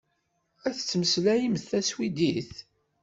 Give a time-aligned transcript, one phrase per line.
[0.67, 2.53] Ad temmeslayemt taswidit.